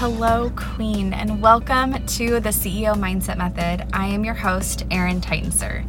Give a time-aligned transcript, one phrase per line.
[0.00, 3.86] Hello, Queen, and welcome to the CEO Mindset Method.
[3.92, 5.84] I am your host, Erin Titensor.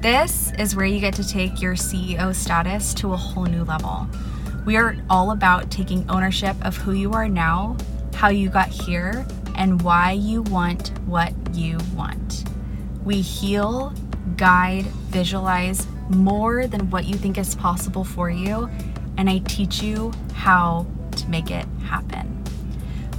[0.00, 4.06] This is where you get to take your CEO status to a whole new level.
[4.64, 7.76] We are all about taking ownership of who you are now,
[8.14, 12.44] how you got here, and why you want what you want.
[13.04, 13.92] We heal,
[14.38, 18.70] guide, visualize more than what you think is possible for you,
[19.18, 22.31] and I teach you how to make it happen.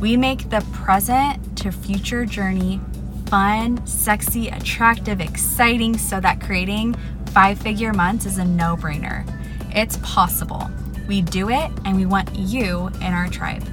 [0.03, 2.81] We make the present to future journey
[3.27, 6.95] fun, sexy, attractive, exciting so that creating
[7.27, 9.26] five figure months is a no brainer.
[9.73, 10.70] It's possible.
[11.07, 13.63] We do it and we want you in our tribe.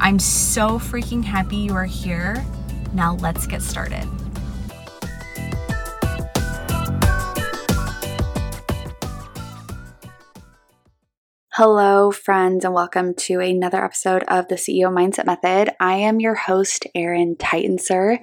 [0.00, 2.44] I'm so freaking happy you are here.
[2.92, 4.17] Now let's get started.
[11.60, 15.74] Hello, friends, and welcome to another episode of the CEO Mindset Method.
[15.80, 18.20] I am your host, Erin Titensor,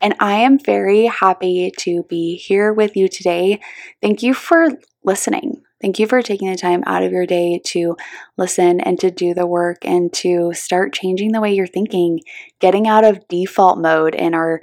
[0.00, 3.58] and I am very happy to be here with you today.
[4.00, 4.68] Thank you for
[5.02, 5.62] listening.
[5.80, 7.96] Thank you for taking the time out of your day to
[8.38, 12.20] listen and to do the work and to start changing the way you're thinking,
[12.60, 14.60] getting out of default mode in our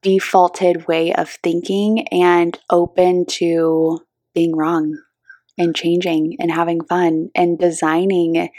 [0.00, 3.98] defaulted way of thinking and open to
[4.32, 4.96] being wrong
[5.58, 8.50] and changing and having fun and designing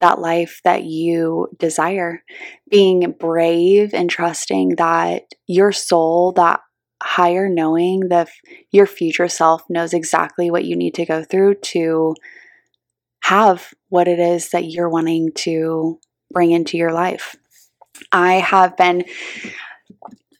[0.00, 2.22] that life that you desire.
[2.70, 6.60] Being brave and trusting that your soul, that
[7.02, 8.28] higher knowing, that
[8.70, 12.14] your future self knows exactly what you need to go through to
[13.22, 15.98] have what it is that you're wanting to
[16.32, 17.36] bring into your life.
[18.12, 19.04] I have been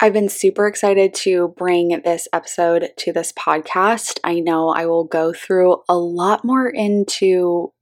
[0.03, 4.19] I've been super excited to bring this episode to this podcast.
[4.25, 7.75] I know I will go through a lot more into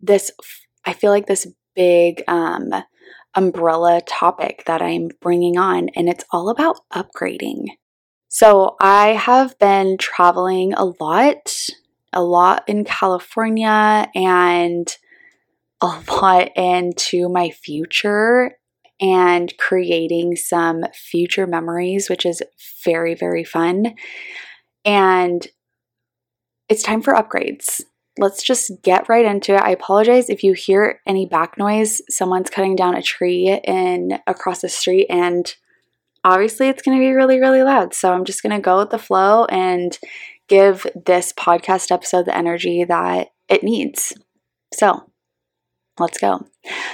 [0.00, 0.30] this,
[0.86, 2.72] I feel like this big um,
[3.34, 7.66] umbrella topic that I'm bringing on, and it's all about upgrading.
[8.28, 11.68] So, I have been traveling a lot,
[12.14, 14.96] a lot in California, and
[15.82, 18.56] a lot into my future
[19.02, 22.40] and creating some future memories, which is
[22.84, 23.94] very, very fun.
[24.84, 25.46] And
[26.68, 27.82] it's time for upgrades.
[28.18, 29.62] Let's just get right into it.
[29.62, 32.00] I apologize if you hear any back noise.
[32.08, 35.52] Someone's cutting down a tree in across the street and
[36.24, 37.94] obviously it's going to be really really loud.
[37.94, 39.98] So I'm just going to go with the flow and
[40.48, 44.12] give this podcast episode the energy that it needs.
[44.74, 45.10] So,
[45.98, 46.46] Let's go.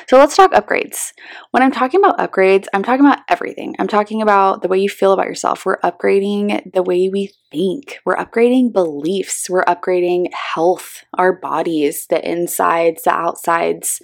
[0.09, 1.13] So let's talk upgrades.
[1.53, 3.77] When I'm talking about upgrades, I'm talking about everything.
[3.79, 5.65] I'm talking about the way you feel about yourself.
[5.65, 7.99] We're upgrading the way we think.
[8.05, 9.49] We're upgrading beliefs.
[9.49, 14.01] We're upgrading health, our bodies, the insides, the outsides,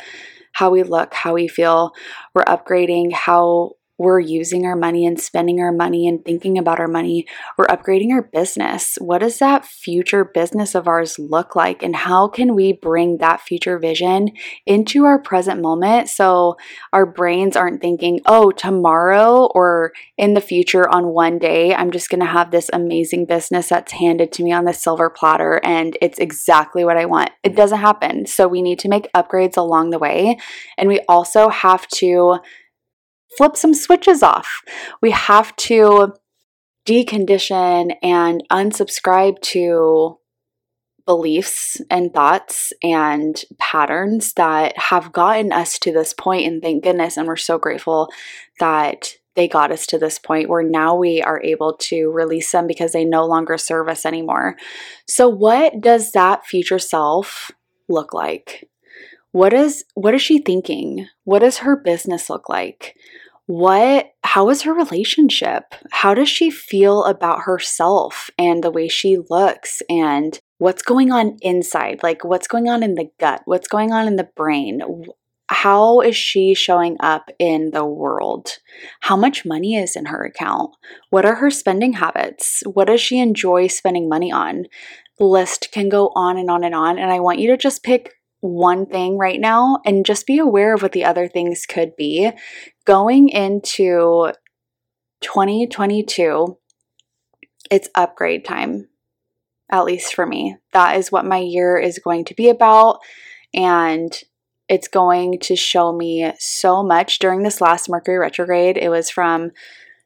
[0.52, 1.90] how we look, how we feel.
[2.32, 3.72] We're upgrading how
[4.04, 7.26] we're using our money and spending our money and thinking about our money.
[7.56, 8.96] We're upgrading our business.
[9.00, 11.82] What does that future business of ours look like?
[11.82, 14.32] And how can we bring that future vision
[14.66, 16.56] into our present moment so
[16.92, 22.10] our brains aren't thinking, oh, tomorrow or in the future on one day, I'm just
[22.10, 25.96] going to have this amazing business that's handed to me on the silver platter and
[26.02, 27.30] it's exactly what I want.
[27.42, 28.26] It doesn't happen.
[28.26, 30.38] So we need to make upgrades along the way.
[30.76, 32.40] And we also have to
[33.36, 34.62] flip some switches off.
[35.00, 36.14] We have to
[36.86, 40.18] decondition and unsubscribe to
[41.06, 47.18] beliefs and thoughts and patterns that have gotten us to this point and thank goodness
[47.18, 48.08] and we're so grateful
[48.58, 52.66] that they got us to this point where now we are able to release them
[52.66, 54.56] because they no longer serve us anymore.
[55.08, 57.50] So what does that future self
[57.88, 58.68] look like?
[59.32, 61.08] What is what is she thinking?
[61.24, 62.96] What does her business look like?
[63.46, 65.74] What how is her relationship?
[65.90, 71.36] How does she feel about herself and the way she looks and what's going on
[71.42, 72.02] inside?
[72.02, 73.42] Like what's going on in the gut?
[73.44, 74.82] What's going on in the brain?
[75.48, 78.58] How is she showing up in the world?
[79.00, 80.70] How much money is in her account?
[81.10, 82.62] What are her spending habits?
[82.72, 84.64] What does she enjoy spending money on?
[85.18, 87.84] The list can go on and on and on and i want you to just
[87.84, 88.14] pick
[88.44, 92.30] one thing right now and just be aware of what the other things could be.
[92.84, 94.32] Going into
[95.22, 96.58] 2022,
[97.70, 98.88] it's upgrade time,
[99.70, 100.58] at least for me.
[100.74, 102.98] That is what my year is going to be about.
[103.54, 104.12] And
[104.68, 108.76] it's going to show me so much during this last Mercury retrograde.
[108.76, 109.52] It was from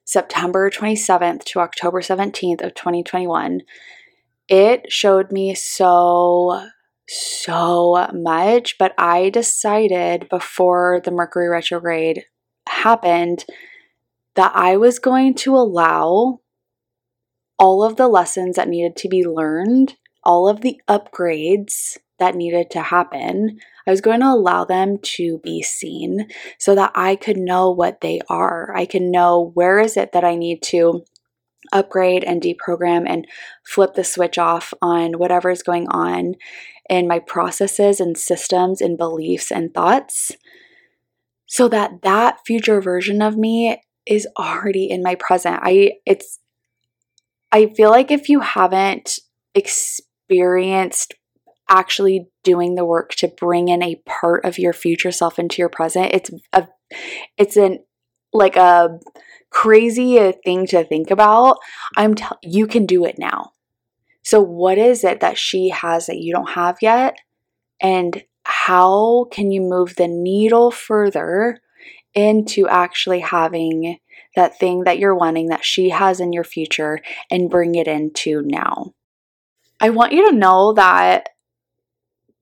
[0.05, 3.63] September 27th to October 17th of 2021.
[4.47, 6.69] It showed me so
[7.09, 12.25] so much, but I decided before the Mercury retrograde
[12.69, 13.45] happened
[14.35, 16.41] that I was going to allow
[17.59, 22.71] all of the lessons that needed to be learned, all of the upgrades that needed
[22.71, 26.29] to happen, I was going to allow them to be seen
[26.59, 28.75] so that I could know what they are.
[28.77, 31.05] I can know where is it that I need to
[31.73, 33.27] upgrade and deprogram and
[33.65, 36.35] flip the switch off on whatever is going on
[36.89, 40.33] in my processes and systems and beliefs and thoughts
[41.47, 45.61] so that that future version of me is already in my present.
[45.63, 46.39] I it's
[47.51, 49.19] I feel like if you haven't
[49.55, 51.15] experienced
[51.69, 55.69] actually doing the work to bring in a part of your future self into your
[55.69, 56.69] present, it's a
[57.37, 57.79] it's an
[58.33, 58.99] like a
[59.51, 61.57] crazy thing to think about.
[61.97, 63.53] I'm t- you can do it now.
[64.29, 67.17] So what is it that she has that you don't have yet?
[67.81, 71.63] And how can you move the needle further
[72.13, 73.97] into actually having
[74.37, 78.43] that thing that you're wanting that she has in your future and bring it into
[78.45, 78.93] now?
[79.81, 81.31] I want you to know that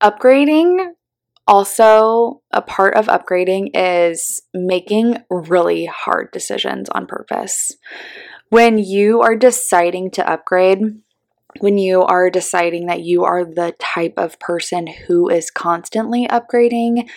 [0.03, 0.89] upgrading
[1.47, 7.71] also, a part of upgrading is making really hard decisions on purpose.
[8.49, 10.81] When you are deciding to upgrade,
[11.59, 17.09] when you are deciding that you are the type of person who is constantly upgrading,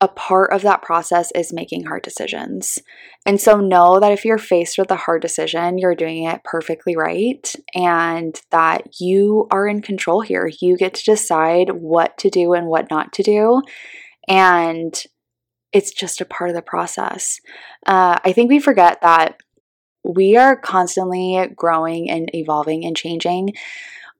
[0.00, 2.78] a part of that process is making hard decisions.
[3.26, 6.96] And so know that if you're faced with a hard decision, you're doing it perfectly
[6.96, 10.50] right and that you are in control here.
[10.60, 13.62] You get to decide what to do and what not to do.
[14.28, 14.94] And
[15.72, 17.40] it's just a part of the process.
[17.86, 19.40] Uh, I think we forget that
[20.04, 23.54] we are constantly growing and evolving and changing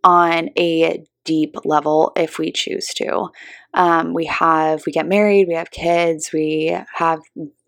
[0.04, 3.28] on a deep level if we choose to.
[3.74, 7.20] Um, we have, we get married, we have kids, we have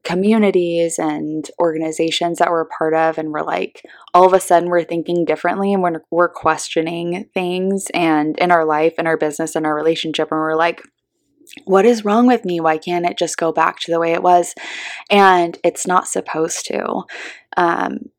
[0.03, 3.85] communities and organizations that we're a part of and we're like
[4.15, 8.65] all of a sudden we're thinking differently and we're, we're questioning things and in our
[8.65, 10.83] life in our business and our relationship and we're like
[11.65, 12.61] what is wrong with me?
[12.61, 14.55] Why can't it just go back to the way it was?
[15.11, 17.03] And it's not supposed to.
[17.57, 18.11] Um,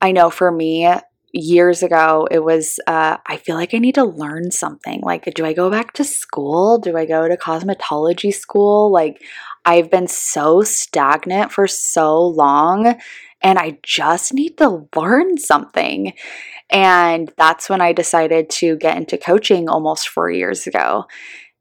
[0.00, 0.88] i know for me
[1.32, 5.00] years ago it was uh, i feel like i need to learn something.
[5.02, 6.78] Like do i go back to school?
[6.78, 8.90] Do i go to cosmetology school?
[8.90, 9.22] Like
[9.64, 12.98] i've been so stagnant for so long
[13.42, 16.14] and i just need to learn something.
[16.70, 21.06] And that's when i decided to get into coaching almost four years ago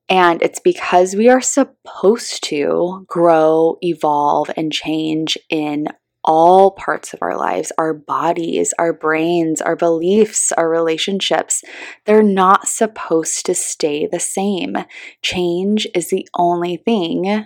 [0.09, 5.89] and it's because we are supposed to grow, evolve, and change in
[6.23, 11.63] all parts of our lives our bodies, our brains, our beliefs, our relationships.
[12.05, 14.77] They're not supposed to stay the same.
[15.21, 17.45] Change is the only thing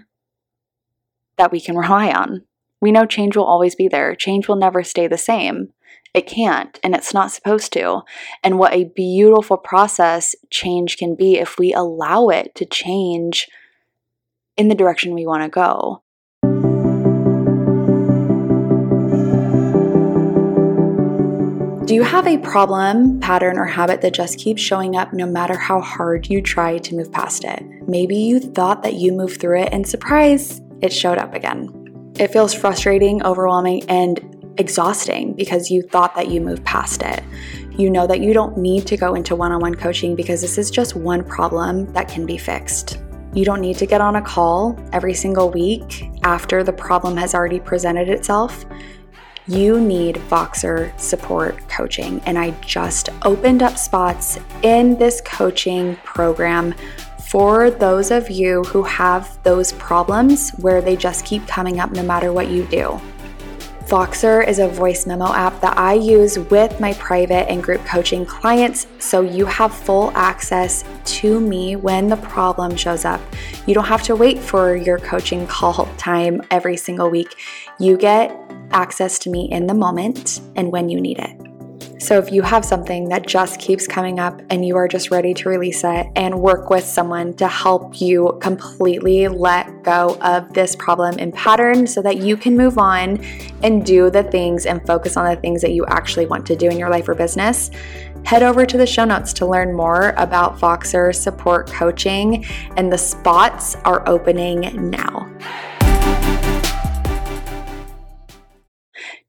[1.37, 2.43] that we can rely on.
[2.81, 5.73] We know change will always be there, change will never stay the same.
[6.13, 8.01] It can't, and it's not supposed to.
[8.43, 13.47] And what a beautiful process change can be if we allow it to change
[14.57, 16.03] in the direction we want to go.
[21.85, 25.57] Do you have a problem, pattern, or habit that just keeps showing up no matter
[25.57, 27.63] how hard you try to move past it?
[27.85, 32.13] Maybe you thought that you moved through it and surprise, it showed up again.
[32.17, 37.23] It feels frustrating, overwhelming, and exhausting because you thought that you moved past it.
[37.71, 40.57] You know that you don't need to go into one on one coaching because this
[40.57, 42.99] is just one problem that can be fixed.
[43.33, 47.33] You don't need to get on a call every single week after the problem has
[47.33, 48.65] already presented itself
[49.47, 52.21] you need Voxer support coaching.
[52.25, 56.73] And I just opened up spots in this coaching program
[57.27, 62.03] for those of you who have those problems where they just keep coming up no
[62.03, 62.99] matter what you do.
[63.91, 68.25] Voxer is a voice memo app that I use with my private and group coaching
[68.25, 70.85] clients so you have full access
[71.19, 73.19] to me when the problem shows up.
[73.67, 77.35] You don't have to wait for your coaching call time every single week.
[77.79, 78.33] You get
[78.71, 81.50] access to me in the moment and when you need it.
[82.01, 85.35] So, if you have something that just keeps coming up and you are just ready
[85.35, 90.75] to release it and work with someone to help you completely let go of this
[90.75, 93.23] problem and pattern so that you can move on
[93.61, 96.69] and do the things and focus on the things that you actually want to do
[96.69, 97.69] in your life or business,
[98.25, 102.43] head over to the show notes to learn more about Voxer support coaching,
[102.77, 105.31] and the spots are opening now.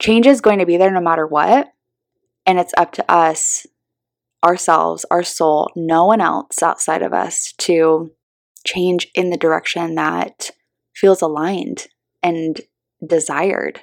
[0.00, 1.68] Change is going to be there no matter what.
[2.46, 3.66] And it's up to us,
[4.44, 8.12] ourselves, our soul, no one else outside of us to
[8.66, 10.50] change in the direction that
[10.94, 11.86] feels aligned
[12.22, 12.60] and
[13.06, 13.82] desired.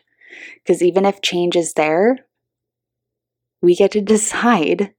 [0.55, 2.17] Because even if change is there,
[3.61, 4.93] we get to decide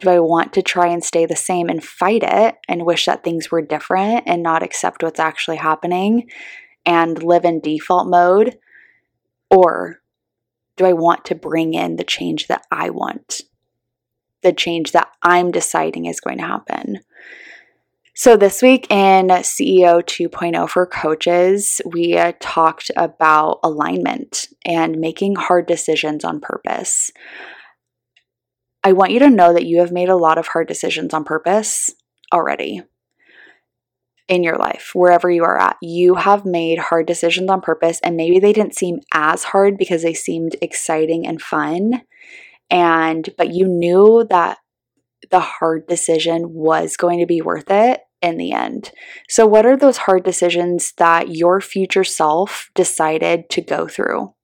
[0.00, 3.24] do I want to try and stay the same and fight it and wish that
[3.24, 6.28] things were different and not accept what's actually happening
[6.84, 8.58] and live in default mode?
[9.50, 10.00] Or
[10.76, 13.42] do I want to bring in the change that I want?
[14.42, 17.00] The change that I'm deciding is going to happen.
[18.14, 25.34] So, this week in CEO 2.0 for coaches, we uh, talked about alignment and making
[25.34, 27.10] hard decisions on purpose.
[28.82, 31.24] I want you to know that you have made a lot of hard decisions on
[31.24, 31.94] purpose
[32.32, 32.82] already
[34.28, 35.76] in your life, wherever you are at.
[35.80, 40.02] You have made hard decisions on purpose, and maybe they didn't seem as hard because
[40.02, 42.02] they seemed exciting and fun.
[42.70, 44.58] And, but you knew that
[45.30, 48.90] the hard decision was going to be worth it in the end.
[49.28, 54.34] So, what are those hard decisions that your future self decided to go through?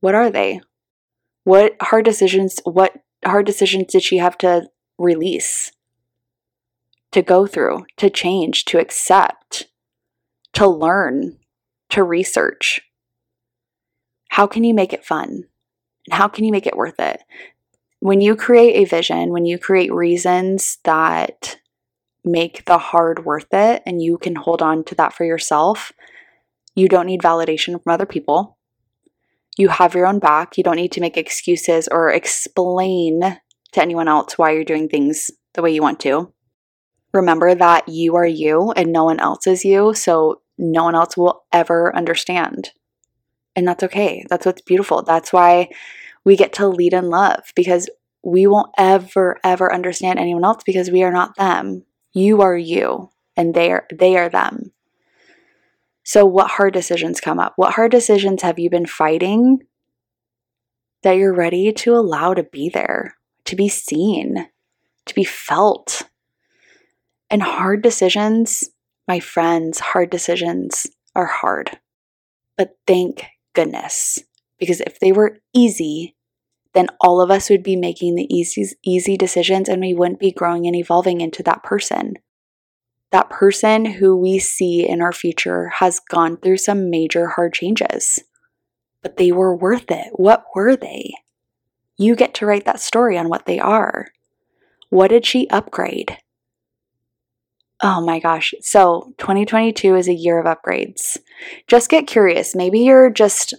[0.00, 0.60] What are they?
[1.44, 2.94] What hard decisions, what
[3.24, 4.68] hard decisions did she have to
[4.98, 5.72] release,
[7.12, 9.66] to go through, to change, to accept,
[10.54, 11.38] to learn,
[11.90, 12.80] to research?
[14.30, 15.44] How can you make it fun?
[16.06, 17.20] And how can you make it worth it?
[18.00, 21.58] When you create a vision, when you create reasons that
[22.28, 25.92] make the hard worth it and you can hold on to that for yourself.
[26.74, 28.58] You don't need validation from other people.
[29.56, 30.56] You have your own back.
[30.56, 33.40] You don't need to make excuses or explain
[33.72, 36.32] to anyone else why you're doing things the way you want to.
[37.12, 41.16] Remember that you are you and no one else is you, so no one else
[41.16, 42.70] will ever understand.
[43.56, 44.24] And that's okay.
[44.28, 45.02] That's what's beautiful.
[45.02, 45.68] That's why
[46.24, 47.88] we get to lead in love because
[48.22, 51.84] we won't ever, ever understand anyone else because we are not them.
[52.12, 54.72] You are you and they are they are them.
[56.02, 57.52] So what hard decisions come up?
[57.56, 59.60] What hard decisions have you been fighting
[61.02, 64.48] that you're ready to allow to be there, to be seen,
[65.06, 66.02] to be felt?
[67.30, 68.70] And hard decisions,
[69.06, 71.78] my friends, hard decisions are hard.
[72.56, 74.18] But thank goodness,
[74.58, 76.16] because if they were easy,
[76.74, 80.32] then all of us would be making the easy, easy decisions and we wouldn't be
[80.32, 82.14] growing and evolving into that person.
[83.10, 88.18] That person who we see in our future has gone through some major hard changes,
[89.02, 90.08] but they were worth it.
[90.12, 91.14] What were they?
[91.96, 94.08] You get to write that story on what they are.
[94.90, 96.18] What did she upgrade?
[97.82, 98.54] Oh my gosh.
[98.60, 101.16] So 2022 is a year of upgrades.
[101.68, 102.54] Just get curious.
[102.54, 103.54] Maybe you're just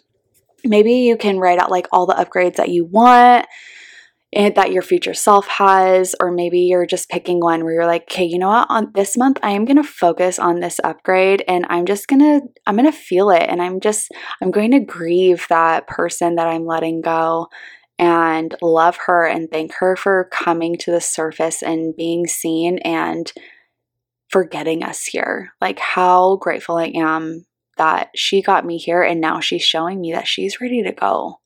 [0.63, 3.45] maybe you can write out like all the upgrades that you want
[4.31, 8.03] and that your future self has or maybe you're just picking one where you're like
[8.03, 11.43] okay you know what on this month i am going to focus on this upgrade
[11.47, 14.11] and i'm just to i'm to feel it and i'm just
[14.41, 17.47] i'm going to grieve that person that i'm letting go
[17.97, 23.33] and love her and thank her for coming to the surface and being seen and
[24.29, 27.45] for getting us here like how grateful i am
[27.79, 31.39] that she got me here and now she's showing me that she's ready to go.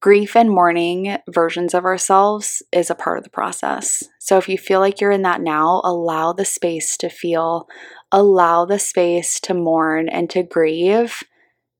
[0.00, 4.04] Grief and mourning versions of ourselves is a part of the process.
[4.20, 7.66] So if you feel like you're in that now, allow the space to feel,
[8.12, 11.24] allow the space to mourn and to grieve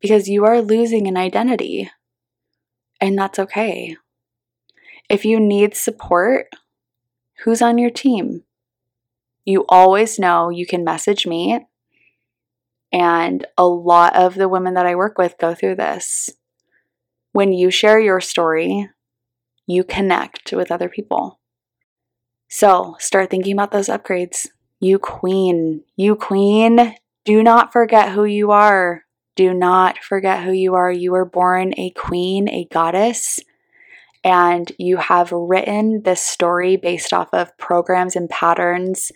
[0.00, 1.90] because you are losing an identity.
[3.02, 3.96] And that's okay.
[5.10, 6.46] If you need support,
[7.44, 8.44] who's on your team?
[9.46, 11.66] You always know you can message me
[12.92, 16.30] and a lot of the women that I work with go through this.
[17.32, 18.90] When you share your story,
[19.66, 21.38] you connect with other people.
[22.48, 24.48] So start thinking about those upgrades.
[24.80, 29.04] You queen, you queen, do not forget who you are.
[29.36, 30.90] Do not forget who you are.
[30.90, 33.38] You were born a queen, a goddess,
[34.26, 39.12] and you have written this story based off of programs and patterns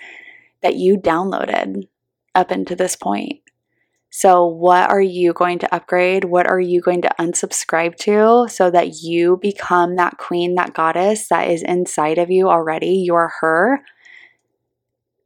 [0.63, 1.89] that you downloaded
[2.37, 3.41] up into this point.
[4.11, 6.25] So, what are you going to upgrade?
[6.25, 11.27] What are you going to unsubscribe to so that you become that queen, that goddess
[11.29, 13.03] that is inside of you already?
[13.05, 13.81] You're her.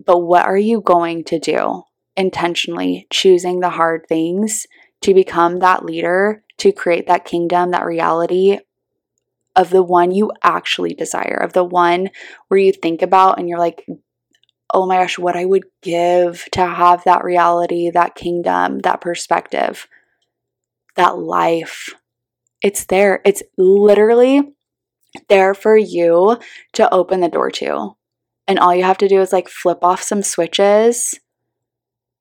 [0.03, 1.83] But what are you going to do
[2.17, 4.67] intentionally, choosing the hard things
[5.03, 8.61] to become that leader, to create that kingdom, that reality
[9.57, 12.11] of the one you actually desire, of the one
[12.49, 13.87] where you think about and you're like,
[14.73, 19.87] oh my gosh, what I would give to have that reality, that kingdom, that perspective,
[20.97, 21.95] that life.
[22.61, 23.21] It's there.
[23.25, 24.43] It's literally
[25.29, 26.39] there for you
[26.73, 27.97] to open the door to.
[28.49, 31.19] And all you have to do is like flip off some switches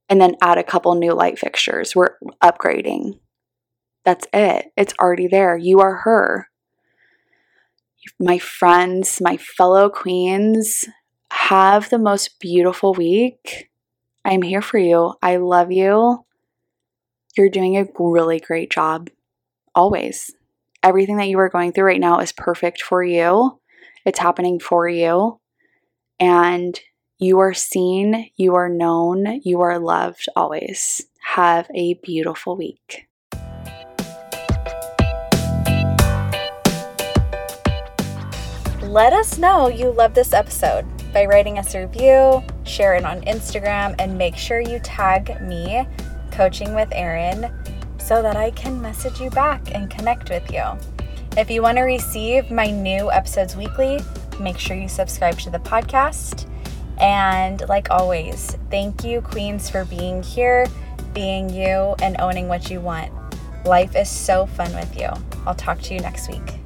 [0.09, 1.95] and then add a couple new light fixtures.
[1.95, 3.19] We're upgrading.
[4.05, 4.67] That's it.
[4.77, 5.57] It's already there.
[5.57, 6.49] You are her.
[8.19, 10.85] My friends, my fellow queens,
[11.31, 13.69] have the most beautiful week.
[14.25, 15.13] I'm here for you.
[15.21, 16.25] I love you.
[17.35, 19.09] You're doing a really great job.
[19.75, 20.31] Always.
[20.83, 23.59] Everything that you are going through right now is perfect for you.
[24.05, 25.39] It's happening for you.
[26.19, 26.79] And
[27.19, 31.01] you are seen, you are known, you are loved always.
[31.21, 33.07] Have a beautiful week.
[38.93, 40.85] Let us know you love this episode
[41.15, 45.87] by writing us a review, share it on Instagram, and make sure you tag me,
[46.29, 47.51] Coaching with Erin,
[47.97, 50.61] so that I can message you back and connect with you.
[51.35, 53.99] If you want to receive my new episodes weekly,
[54.39, 56.47] make sure you subscribe to the podcast.
[56.99, 60.67] And like always, thank you, Queens, for being here,
[61.15, 63.11] being you, and owning what you want.
[63.65, 65.09] Life is so fun with you.
[65.47, 66.62] I'll talk to you next week.